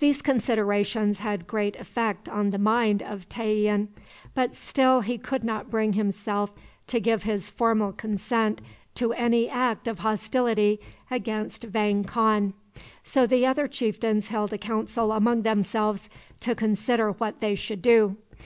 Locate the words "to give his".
6.88-7.48